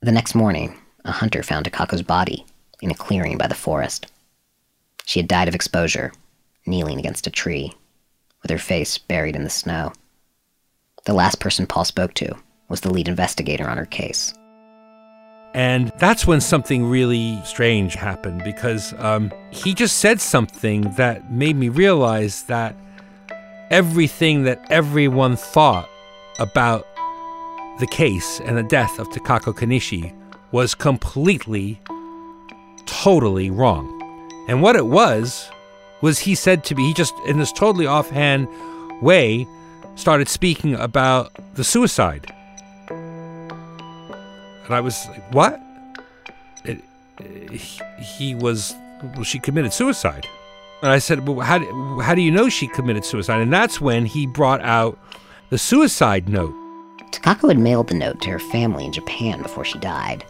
The 0.00 0.12
next 0.12 0.34
morning, 0.34 0.74
a 1.04 1.12
hunter 1.12 1.42
found 1.42 1.66
Takako's 1.66 2.00
body 2.00 2.46
in 2.80 2.90
a 2.90 2.94
clearing 2.94 3.36
by 3.36 3.46
the 3.46 3.54
forest. 3.54 4.06
She 5.04 5.18
had 5.18 5.28
died 5.28 5.48
of 5.48 5.54
exposure, 5.54 6.12
kneeling 6.64 6.98
against 6.98 7.26
a 7.26 7.30
tree, 7.30 7.74
with 8.46 8.52
her 8.52 8.64
face 8.64 8.96
buried 8.96 9.34
in 9.34 9.42
the 9.42 9.50
snow. 9.50 9.92
The 11.04 11.12
last 11.12 11.40
person 11.40 11.66
Paul 11.66 11.84
spoke 11.84 12.14
to 12.14 12.36
was 12.68 12.80
the 12.80 12.92
lead 12.92 13.08
investigator 13.08 13.68
on 13.68 13.76
her 13.76 13.86
case. 13.86 14.32
And 15.52 15.90
that's 15.98 16.28
when 16.28 16.40
something 16.40 16.88
really 16.88 17.40
strange 17.44 17.94
happened 17.94 18.44
because 18.44 18.94
um, 18.98 19.32
he 19.50 19.74
just 19.74 19.98
said 19.98 20.20
something 20.20 20.92
that 20.92 21.32
made 21.32 21.56
me 21.56 21.70
realize 21.70 22.44
that 22.44 22.76
everything 23.70 24.44
that 24.44 24.64
everyone 24.70 25.34
thought 25.34 25.88
about 26.38 26.86
the 27.80 27.88
case 27.88 28.40
and 28.44 28.56
the 28.56 28.62
death 28.62 29.00
of 29.00 29.08
Takako 29.08 29.56
Konishi 29.56 30.14
was 30.52 30.72
completely, 30.72 31.80
totally 32.86 33.50
wrong. 33.50 33.92
And 34.48 34.62
what 34.62 34.76
it 34.76 34.86
was, 34.86 35.50
was 36.02 36.18
he 36.18 36.34
said 36.34 36.64
to 36.64 36.74
me, 36.74 36.88
he 36.88 36.94
just, 36.94 37.14
in 37.26 37.38
this 37.38 37.52
totally 37.52 37.86
offhand 37.86 38.48
way, 39.02 39.46
started 39.94 40.28
speaking 40.28 40.74
about 40.74 41.32
the 41.54 41.64
suicide. 41.64 42.32
And 42.88 44.74
I 44.74 44.80
was 44.80 45.06
like, 45.08 45.32
what? 45.32 45.60
It, 46.64 46.82
he, 47.50 47.80
he 48.02 48.34
was, 48.34 48.74
well, 49.14 49.22
she 49.24 49.38
committed 49.38 49.72
suicide. 49.72 50.26
And 50.82 50.90
I 50.90 50.98
said, 50.98 51.26
well, 51.26 51.40
how 51.40 51.58
how 52.00 52.14
do 52.14 52.20
you 52.20 52.30
know 52.30 52.48
she 52.48 52.68
committed 52.68 53.04
suicide? 53.04 53.40
And 53.40 53.52
that's 53.52 53.80
when 53.80 54.04
he 54.04 54.26
brought 54.26 54.60
out 54.60 54.98
the 55.48 55.56
suicide 55.56 56.28
note. 56.28 56.54
Takako 57.12 57.48
had 57.48 57.58
mailed 57.58 57.88
the 57.88 57.94
note 57.94 58.20
to 58.22 58.30
her 58.30 58.38
family 58.38 58.84
in 58.84 58.92
Japan 58.92 59.40
before 59.40 59.64
she 59.64 59.78
died. 59.78 60.24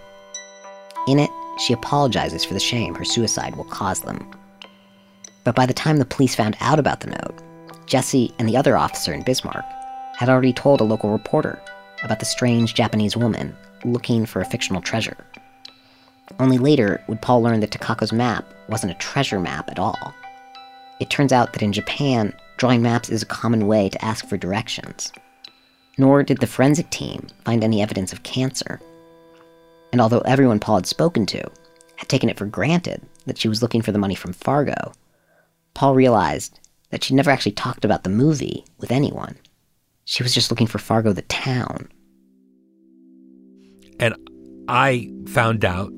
In 1.09 1.19
it, 1.19 1.31
she 1.59 1.73
apologizes 1.73 2.45
for 2.45 2.55
the 2.55 2.61
shame 2.61 2.95
her 2.95 3.05
suicide 3.05 3.57
will 3.57 3.65
cause 3.65 4.01
them. 4.01 4.31
But 5.47 5.55
by 5.55 5.65
the 5.65 5.73
time 5.73 5.99
the 5.99 6.05
police 6.05 6.35
found 6.35 6.57
out 6.59 6.81
about 6.81 6.99
the 6.99 7.11
note, 7.11 7.41
Jesse 7.87 8.35
and 8.41 8.49
the 8.49 8.57
other 8.57 8.77
officer 8.77 9.13
in 9.13 9.23
Bismarck 9.23 9.65
had 10.17 10.29
already 10.29 10.53
told 10.53 10.81
a 10.81 10.85
local 10.85 11.11
reporter 11.11 11.63
about 12.03 12.19
the 12.19 12.27
strange 12.27 12.75
Japanese 12.75 13.17
woman 13.17 13.57
looking 13.85 14.27
for 14.27 14.41
a 14.41 14.45
fictional 14.45 14.83
treasure. 14.83 15.17
Only 16.41 16.59
later 16.59 17.01
would 17.07 17.23
Paul 17.23 17.43
learn 17.43 17.61
that 17.61 17.71
Takako's 17.71 18.13
map 18.13 18.45
wasn't 18.69 18.91
a 18.91 18.97
treasure 18.97 19.39
map 19.39 19.71
at 19.71 19.79
all. 19.79 20.13
It 20.99 21.11
turns 21.11 21.33
out 21.33 21.53
that 21.53 21.63
in 21.63 21.73
Japan, 21.73 22.33
drawing 22.57 22.83
maps 22.83 23.09
is 23.09 23.23
a 23.23 23.27
common 23.27 23.69
way 23.69 23.89
to 23.89 24.05
ask 24.05 24.27
for 24.27 24.37
directions. 24.37 25.13
Nor 25.97 26.25
did 26.25 26.39
the 26.39 26.49
forensic 26.49 26.91
team 26.91 27.29
find 27.45 27.63
any 27.63 27.81
evidence 27.81 28.13
of 28.13 28.25
cancer. 28.25 28.81
And 29.93 30.01
although 30.01 30.23
everyone 30.23 30.59
Paul 30.59 30.79
had 30.79 30.87
spoken 30.87 31.25
to 31.27 31.49
had 31.95 32.09
taken 32.09 32.29
it 32.29 32.37
for 32.37 32.47
granted 32.47 33.01
that 33.27 33.39
she 33.39 33.47
was 33.47 33.63
looking 33.63 33.81
for 33.81 33.93
the 33.93 33.99
money 33.99 34.17
from 34.17 34.33
Fargo, 34.33 34.93
Paul 35.77 35.95
realized 35.95 36.59
that 36.89 37.05
she'd 37.05 37.15
never 37.15 37.31
actually 37.31 37.53
talked 37.53 37.85
about 37.85 38.03
the 38.03 38.09
movie 38.09 38.65
with 38.79 38.91
anyone. 38.91 39.37
She 40.07 40.23
was 40.23 40.33
just 40.33 40.51
looking 40.51 40.67
for 40.67 40.79
Fargo 40.79 41.13
the 41.13 41.21
town. 41.23 41.91
And 44.01 44.15
I 44.69 45.13
found 45.29 45.67
out 45.67 45.93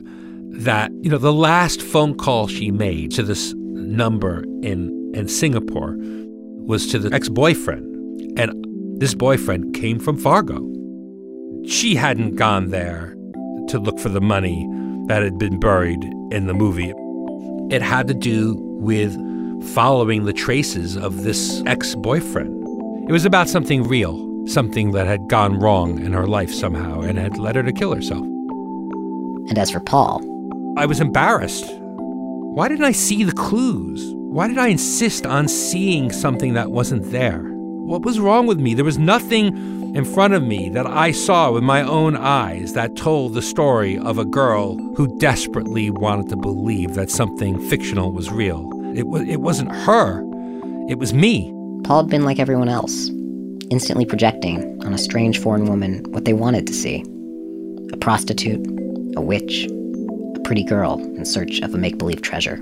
that, 0.51 0.91
you 1.03 1.09
know, 1.09 1.19
the 1.19 1.33
last 1.33 1.81
phone 1.81 2.17
call 2.17 2.49
she 2.49 2.73
made 2.73 3.13
to 3.13 3.23
this 3.23 3.55
number 3.57 4.43
in, 4.65 5.13
in 5.15 5.29
Singapore 5.29 5.95
was 5.97 6.89
to 6.89 6.99
the 6.99 7.15
ex 7.15 7.29
boyfriend. 7.29 8.37
And 8.37 9.01
this 9.01 9.15
boyfriend 9.15 9.77
came 9.77 10.01
from 10.01 10.17
Fargo. 10.17 10.59
She 11.69 11.95
hadn't 11.95 12.35
gone 12.35 12.71
there 12.71 13.15
to 13.69 13.79
look 13.79 14.01
for 14.01 14.09
the 14.09 14.21
money 14.21 14.67
that 15.07 15.23
had 15.23 15.39
been 15.39 15.61
buried 15.61 16.03
in 16.33 16.49
the 16.49 16.55
movie. 16.55 16.93
It 17.73 17.81
had 17.81 18.09
to 18.09 18.15
do 18.15 18.57
with 18.81 19.17
following 19.63 20.25
the 20.25 20.33
traces 20.33 20.97
of 20.97 21.23
this 21.23 21.63
ex 21.67 21.95
boyfriend. 21.95 22.55
It 23.09 23.13
was 23.13 23.25
about 23.25 23.49
something 23.49 23.83
real, 23.83 24.47
something 24.47 24.93
that 24.93 25.07
had 25.07 25.29
gone 25.29 25.59
wrong 25.59 25.99
in 25.99 26.13
her 26.13 26.27
life 26.27 26.53
somehow 26.53 27.01
and 27.01 27.19
had 27.19 27.39
led 27.39 27.57
her 27.57 27.63
to 27.63 27.73
kill 27.73 27.95
herself. 27.95 28.23
And 29.49 29.59
as 29.59 29.71
for 29.71 29.81
Paul, 29.81 30.23
I 30.77 30.87
was 30.87 31.01
embarrassed. 31.01 31.65
Why 31.69 32.69
didn't 32.69 32.85
I 32.85 32.93
see 32.93 33.25
the 33.25 33.33
clues? 33.33 34.13
Why 34.15 34.47
did 34.47 34.59
I 34.59 34.69
insist 34.69 35.27
on 35.27 35.49
seeing 35.49 36.13
something 36.13 36.55
that 36.55 36.71
wasn't 36.71 37.11
there? 37.11 37.41
What 37.41 38.03
was 38.03 38.21
wrong 38.21 38.47
with 38.47 38.61
me? 38.61 38.75
There 38.75 38.85
was 38.85 38.99
nothing 38.99 39.95
in 39.95 40.05
front 40.05 40.35
of 40.35 40.43
me 40.43 40.69
that 40.71 40.87
I 40.87 41.13
saw 41.13 41.51
with 41.51 41.63
my 41.63 41.83
own 41.83 42.15
eyes 42.17 42.75
that 42.75 42.95
told 42.95 43.33
the 43.33 43.43
story 43.43 43.99
of 43.99 44.19
a 44.19 44.25
girl 44.25 44.77
who 44.97 45.19
desperately 45.19 45.89
wanted 45.91 46.29
to 46.29 46.37
believe 46.37 46.95
that 46.95 47.11
something 47.11 47.59
fictional 47.69 48.13
was 48.13 48.31
real. 48.31 48.78
It, 48.95 49.07
was, 49.07 49.23
it 49.23 49.41
wasn't 49.41 49.73
her, 49.73 50.21
it 50.89 50.99
was 50.99 51.13
me. 51.13 51.53
Paul 51.85 52.03
had 52.03 52.11
been 52.11 52.25
like 52.25 52.39
everyone 52.39 52.69
else, 52.69 53.11
instantly 53.71 54.05
projecting 54.05 54.83
on 54.85 54.93
a 54.93 54.99
strange 54.99 55.39
foreign 55.39 55.67
woman 55.67 56.05
what 56.11 56.25
they 56.25 56.33
wanted 56.33 56.67
to 56.67 56.73
see 56.73 57.05
a 57.93 57.97
prostitute, 57.97 58.67
a 59.17 59.21
witch, 59.21 59.67
a 60.37 60.41
pretty 60.45 60.65
girl 60.65 60.99
in 61.17 61.25
search 61.25 61.61
of 61.61 61.75
a 61.75 61.79
make 61.79 61.99
believe 61.99 62.23
treasure. 62.23 62.57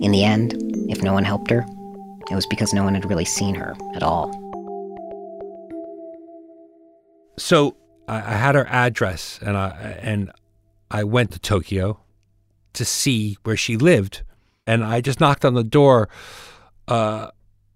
In 0.00 0.10
the 0.10 0.24
end, 0.24 0.54
if 0.88 1.02
no 1.02 1.12
one 1.12 1.24
helped 1.24 1.50
her, 1.50 1.64
it 2.30 2.34
was 2.34 2.46
because 2.46 2.72
no 2.72 2.84
one 2.84 2.94
had 2.94 3.08
really 3.08 3.24
seen 3.24 3.54
her 3.54 3.74
at 3.94 4.02
all. 4.02 4.30
So 7.38 7.76
I, 8.08 8.16
I 8.16 8.36
had 8.36 8.54
her 8.54 8.66
address, 8.68 9.38
and 9.42 9.56
I 9.56 9.98
and 10.02 10.30
I 10.90 11.04
went 11.04 11.32
to 11.32 11.38
Tokyo 11.38 12.00
to 12.74 12.84
see 12.84 13.36
where 13.42 13.56
she 13.56 13.76
lived, 13.76 14.22
and 14.66 14.84
I 14.84 15.00
just 15.00 15.20
knocked 15.20 15.44
on 15.44 15.54
the 15.54 15.64
door 15.64 16.08
uh, 16.88 17.28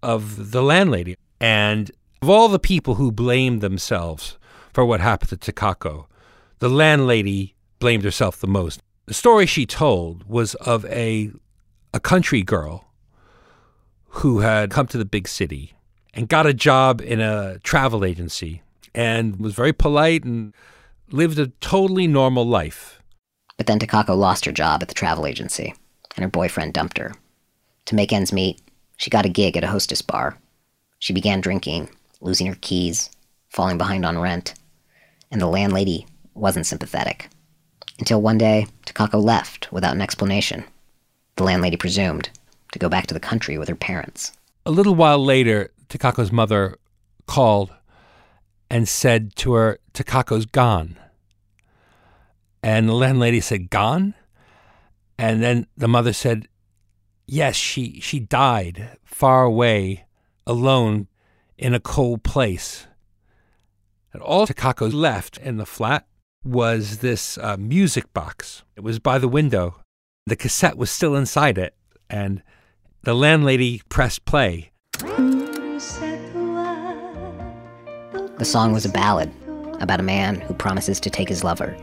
of 0.02 0.50
the 0.52 0.62
landlady, 0.62 1.16
and 1.40 1.90
of 2.22 2.30
all 2.30 2.48
the 2.48 2.58
people 2.58 2.94
who 2.94 3.10
blamed 3.12 3.60
themselves 3.60 4.38
for 4.72 4.84
what 4.84 5.00
happened 5.00 5.40
to 5.40 5.52
Takako, 5.52 6.06
the 6.58 6.68
landlady 6.68 7.54
blamed 7.78 8.04
herself 8.04 8.40
the 8.40 8.46
most. 8.46 8.80
The 9.06 9.14
story 9.14 9.46
she 9.46 9.66
told 9.66 10.24
was 10.28 10.54
of 10.56 10.84
a 10.86 11.30
a 11.94 12.00
country 12.00 12.42
girl 12.42 12.92
who 14.08 14.40
had 14.40 14.70
come 14.70 14.86
to 14.86 14.98
the 14.98 15.04
big 15.04 15.28
city 15.28 15.72
and 16.12 16.28
got 16.28 16.46
a 16.46 16.52
job 16.52 17.00
in 17.00 17.20
a 17.20 17.58
travel 17.60 18.04
agency 18.04 18.62
and 18.94 19.38
was 19.38 19.54
very 19.54 19.72
polite 19.72 20.24
and 20.24 20.52
lived 21.10 21.38
a 21.38 21.48
totally 21.60 22.06
normal 22.06 22.46
life. 22.46 23.02
But 23.56 23.66
then 23.66 23.78
Takako 23.78 24.16
lost 24.16 24.44
her 24.44 24.52
job 24.52 24.82
at 24.82 24.88
the 24.88 24.94
travel 24.94 25.26
agency, 25.26 25.74
and 26.16 26.22
her 26.22 26.30
boyfriend 26.30 26.72
dumped 26.72 26.98
her. 26.98 27.14
To 27.86 27.94
make 27.94 28.12
ends 28.12 28.32
meet, 28.32 28.60
she 28.96 29.10
got 29.10 29.26
a 29.26 29.30
gig 29.30 29.56
at 29.56 29.64
a 29.64 29.68
hostess 29.68 30.02
bar. 30.02 30.38
She 30.98 31.12
began 31.12 31.40
drinking, 31.40 31.90
losing 32.20 32.46
her 32.46 32.56
keys, 32.60 33.10
falling 33.50 33.78
behind 33.78 34.04
on 34.04 34.18
rent, 34.18 34.54
and 35.30 35.40
the 35.40 35.46
landlady 35.46 36.06
wasn't 36.34 36.66
sympathetic. 36.66 37.28
Until 37.98 38.20
one 38.20 38.38
day, 38.38 38.66
Takako 38.86 39.22
left 39.22 39.70
without 39.72 39.94
an 39.94 40.02
explanation. 40.02 40.64
The 41.36 41.44
landlady 41.44 41.76
presumed 41.76 42.30
to 42.72 42.78
go 42.78 42.88
back 42.88 43.06
to 43.06 43.14
the 43.14 43.20
country 43.20 43.58
with 43.58 43.68
her 43.68 43.76
parents. 43.76 44.32
A 44.64 44.70
little 44.70 44.94
while 44.94 45.22
later, 45.22 45.70
Takako's 45.88 46.32
mother 46.32 46.78
called 47.26 47.72
and 48.70 48.88
said 48.88 49.36
to 49.36 49.52
her, 49.52 49.78
Takako's 49.94 50.46
gone. 50.46 50.98
And 52.62 52.88
the 52.88 52.94
landlady 52.94 53.40
said, 53.40 53.70
Gone? 53.70 54.14
And 55.18 55.42
then 55.42 55.66
the 55.76 55.88
mother 55.88 56.12
said, 56.12 56.48
Yes, 57.26 57.56
she, 57.56 58.00
she 58.00 58.20
died 58.20 58.98
far 59.04 59.44
away, 59.44 60.06
alone, 60.46 61.08
in 61.58 61.74
a 61.74 61.80
cold 61.80 62.22
place. 62.22 62.86
And 64.12 64.22
all 64.22 64.46
Takako 64.46 64.92
left 64.92 65.36
in 65.38 65.56
the 65.56 65.66
flat 65.66 66.06
was 66.44 66.98
this 66.98 67.36
uh, 67.38 67.56
music 67.58 68.12
box. 68.14 68.62
It 68.76 68.82
was 68.82 68.98
by 68.98 69.18
the 69.18 69.28
window. 69.28 69.80
The 70.26 70.36
cassette 70.36 70.76
was 70.76 70.90
still 70.90 71.16
inside 71.16 71.58
it, 71.58 71.74
and 72.08 72.42
the 73.02 73.14
landlady 73.14 73.82
pressed 73.88 74.24
play. 74.24 74.70
The 78.38 78.44
song 78.44 78.72
was 78.72 78.84
a 78.84 78.90
ballad 78.90 79.32
about 79.80 80.00
a 80.00 80.04
man 80.04 80.40
who 80.40 80.54
promises 80.54 81.00
to 81.00 81.10
take 81.10 81.28
his 81.28 81.42
lover 81.42 81.76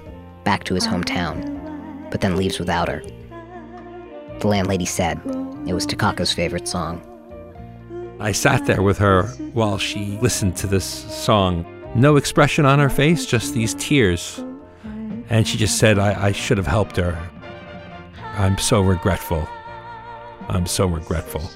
back 0.43 0.63
to 0.65 0.76
his 0.76 0.88
hometown, 0.88 2.10
but 2.12 2.22
then 2.22 2.36
leaves 2.36 2.60
without 2.60 2.88
her. 2.88 3.02
The 4.39 4.48
landlady 4.48 4.86
said 4.86 5.19
it 5.67 5.74
was 5.74 5.86
Takako's 5.88 6.34
favorite 6.34 6.67
song. 6.67 7.02
I 8.19 8.32
sat 8.32 8.65
there 8.65 8.82
with 8.82 8.98
her 9.00 9.28
while 9.54 9.78
she 9.78 10.17
listened 10.22 10.56
to 10.58 10.67
this 10.67 10.86
song. 10.86 11.65
No 11.96 12.15
expression 12.15 12.65
on 12.65 12.80
her 12.80 12.89
face, 12.89 13.26
just 13.26 13.54
these 13.54 13.74
tears. 13.76 14.43
And 15.30 15.48
she 15.48 15.58
just 15.58 15.78
said, 15.78 16.00
I, 16.00 16.28
I 16.28 16.32
should 16.32 16.58
have 16.58 16.67
helped 16.67 16.98
her. 16.98 17.17
I'm 18.36 18.58
so 18.58 18.82
regretful. 18.82 19.48
I'm 20.50 20.65
so 20.65 20.88
regretful. 20.88 21.50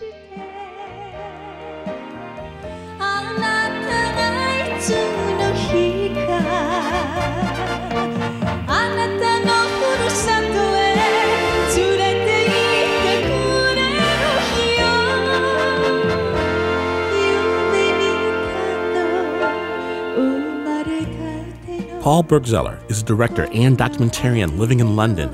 Paul 22.08 22.24
Berczeller 22.24 22.80
is 22.90 23.02
a 23.02 23.04
director 23.04 23.50
and 23.52 23.78
documentarian 23.78 24.58
living 24.58 24.80
in 24.80 24.96
London. 24.96 25.30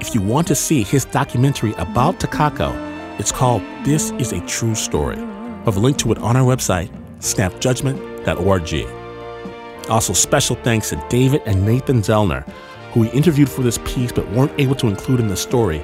If 0.00 0.14
you 0.14 0.20
want 0.20 0.46
to 0.46 0.54
see 0.54 0.84
his 0.84 1.04
documentary 1.04 1.72
about 1.78 2.20
Takako, 2.20 2.72
it's 3.18 3.32
called 3.32 3.60
This 3.84 4.12
is 4.12 4.32
a 4.32 4.40
True 4.46 4.76
Story. 4.76 5.16
We 5.16 5.64
have 5.64 5.78
a 5.78 5.80
link 5.80 5.98
to 5.98 6.12
it 6.12 6.18
on 6.18 6.36
our 6.36 6.44
website, 6.44 6.90
snapjudgment.org. 7.18 9.90
Also, 9.90 10.12
special 10.12 10.54
thanks 10.54 10.90
to 10.90 11.06
David 11.08 11.42
and 11.44 11.66
Nathan 11.66 12.02
Zellner, 12.02 12.48
who 12.92 13.00
we 13.00 13.10
interviewed 13.10 13.50
for 13.50 13.62
this 13.62 13.78
piece 13.78 14.12
but 14.12 14.30
weren't 14.30 14.52
able 14.60 14.76
to 14.76 14.86
include 14.86 15.18
in 15.18 15.26
the 15.26 15.36
story. 15.36 15.82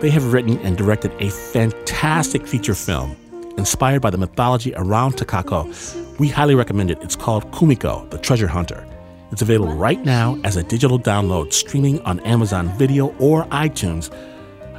They 0.00 0.10
have 0.10 0.34
written 0.34 0.58
and 0.58 0.76
directed 0.76 1.12
a 1.18 1.30
fantastic 1.30 2.46
feature 2.46 2.74
film 2.74 3.16
inspired 3.56 4.02
by 4.02 4.10
the 4.10 4.18
mythology 4.18 4.74
around 4.74 5.14
Takako. 5.14 6.18
We 6.18 6.28
highly 6.28 6.56
recommend 6.56 6.90
it. 6.90 6.98
It's 7.00 7.16
called 7.16 7.50
Kumiko, 7.52 8.10
the 8.10 8.18
Treasure 8.18 8.48
Hunter. 8.48 8.86
It's 9.32 9.40
available 9.40 9.72
right 9.74 10.04
now 10.04 10.38
as 10.44 10.56
a 10.58 10.62
digital 10.62 11.00
download 11.00 11.54
streaming 11.54 12.02
on 12.02 12.20
Amazon 12.20 12.68
Video 12.76 13.14
or 13.18 13.44
iTunes. 13.44 14.12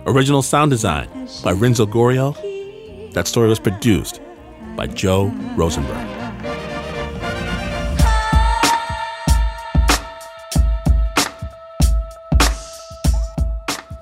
Original 0.05 0.43
sound 0.43 0.69
design 0.69 1.09
by 1.43 1.53
Renzo 1.53 1.87
Gorrio. 1.87 2.35
That 3.13 3.27
story 3.27 3.49
was 3.49 3.59
produced 3.59 4.21
by 4.75 4.85
Joe 4.85 5.33
Rosenberg. 5.55 5.97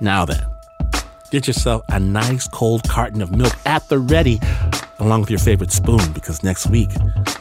Now 0.00 0.26
then, 0.26 0.44
get 1.30 1.46
yourself 1.46 1.82
a 1.88 1.98
nice 1.98 2.46
cold 2.46 2.86
carton 2.86 3.22
of 3.22 3.34
milk 3.34 3.54
at 3.64 3.88
the 3.88 3.98
ready, 3.98 4.38
along 4.98 5.22
with 5.22 5.30
your 5.30 5.38
favorite 5.38 5.72
spoon, 5.72 6.12
because 6.12 6.42
next 6.42 6.66
week, 6.66 6.90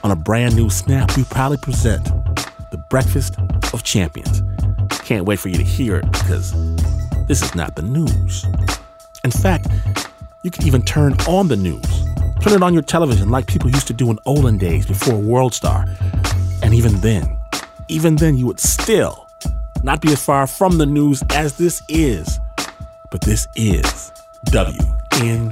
on 0.01 0.11
a 0.11 0.15
brand 0.15 0.55
new 0.55 0.69
Snap, 0.69 1.17
we 1.17 1.25
proudly 1.25 1.57
present 1.57 2.07
the 2.71 2.77
Breakfast 2.77 3.37
of 3.73 3.83
Champions. 3.83 4.41
Can't 5.03 5.25
wait 5.25 5.39
for 5.39 5.49
you 5.49 5.57
to 5.57 5.63
hear 5.63 5.97
it 5.97 6.11
because 6.11 6.53
this 7.27 7.41
is 7.41 7.53
not 7.53 7.75
the 7.75 7.81
news. 7.81 8.45
In 9.23 9.31
fact, 9.31 9.67
you 10.41 10.49
can 10.49 10.65
even 10.65 10.81
turn 10.81 11.13
on 11.27 11.47
the 11.47 11.55
news. 11.55 11.85
Turn 12.41 12.53
it 12.53 12.63
on 12.63 12.73
your 12.73 12.81
television 12.81 13.29
like 13.29 13.45
people 13.45 13.69
used 13.69 13.85
to 13.87 13.93
do 13.93 14.09
in 14.09 14.17
olden 14.25 14.57
days 14.57 14.85
before 14.85 15.15
World 15.15 15.53
Star. 15.53 15.85
And 16.63 16.73
even 16.73 16.99
then, 17.01 17.37
even 17.87 18.15
then, 18.15 18.37
you 18.37 18.47
would 18.47 18.59
still 18.59 19.27
not 19.83 20.01
be 20.01 20.11
as 20.11 20.23
far 20.23 20.47
from 20.47 20.77
the 20.77 20.85
news 20.85 21.21
as 21.31 21.57
this 21.57 21.83
is. 21.87 22.39
But 23.09 23.21
this 23.21 23.47
is 23.55 24.11
WNYC. 24.47 25.51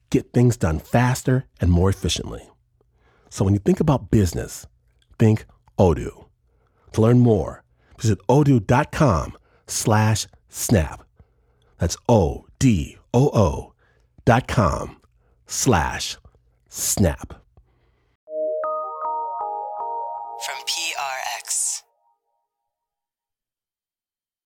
get 0.11 0.31
things 0.33 0.57
done 0.57 0.77
faster 0.77 1.45
and 1.59 1.71
more 1.71 1.89
efficiently. 1.89 2.47
So 3.29 3.43
when 3.43 3.53
you 3.53 3.59
think 3.59 3.79
about 3.79 4.11
business, 4.11 4.67
think 5.17 5.45
Odoo. 5.79 6.25
To 6.91 7.01
learn 7.01 7.19
more, 7.19 7.63
visit 7.97 8.19
odoo.com 8.27 9.37
slash 9.67 10.27
snap. 10.49 11.03
That's 11.79 11.97
O-D-O-O 12.07 13.73
dot 14.25 14.47
com 14.47 14.97
slash 15.47 16.17
snap. 16.69 17.33
From 20.45 20.57
P 20.67 20.80